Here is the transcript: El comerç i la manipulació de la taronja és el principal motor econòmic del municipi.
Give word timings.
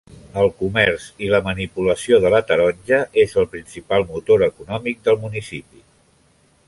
El 0.43 0.47
comerç 0.61 1.03
i 1.25 1.29
la 1.33 1.41
manipulació 1.47 2.19
de 2.25 2.31
la 2.35 2.39
taronja 2.53 3.01
és 3.25 3.37
el 3.43 3.47
principal 3.57 4.07
motor 4.15 4.47
econòmic 4.49 5.07
del 5.11 5.21
municipi. 5.27 5.85